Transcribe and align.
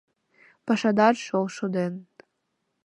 Пашадар 0.65 1.13
шолшо 1.25 1.65
ден 1.75 1.93